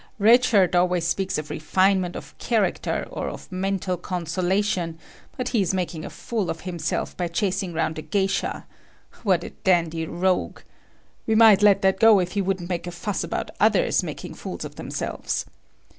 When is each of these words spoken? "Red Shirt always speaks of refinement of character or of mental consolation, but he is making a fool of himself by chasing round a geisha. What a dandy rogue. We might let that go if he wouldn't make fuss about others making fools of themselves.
"Red 0.17 0.43
Shirt 0.43 0.73
always 0.75 1.05
speaks 1.07 1.37
of 1.37 1.51
refinement 1.51 2.15
of 2.15 2.35
character 2.39 3.05
or 3.11 3.29
of 3.29 3.51
mental 3.51 3.97
consolation, 3.97 4.97
but 5.37 5.49
he 5.49 5.61
is 5.61 5.75
making 5.75 6.03
a 6.05 6.09
fool 6.09 6.49
of 6.49 6.61
himself 6.61 7.15
by 7.15 7.27
chasing 7.27 7.71
round 7.71 7.99
a 7.99 8.01
geisha. 8.01 8.65
What 9.21 9.43
a 9.43 9.51
dandy 9.51 10.07
rogue. 10.07 10.61
We 11.27 11.35
might 11.35 11.61
let 11.61 11.83
that 11.83 11.99
go 11.99 12.17
if 12.19 12.31
he 12.31 12.41
wouldn't 12.41 12.67
make 12.69 12.91
fuss 12.91 13.23
about 13.23 13.51
others 13.59 14.01
making 14.01 14.33
fools 14.33 14.65
of 14.65 14.73
themselves. 14.75 15.45